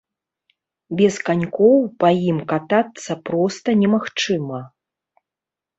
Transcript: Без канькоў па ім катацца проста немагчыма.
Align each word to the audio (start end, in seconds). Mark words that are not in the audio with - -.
Без 1.01 1.19
канькоў 1.27 1.77
па 2.05 2.09
ім 2.31 2.39
катацца 2.53 3.21
проста 3.29 3.69
немагчыма. 3.85 4.59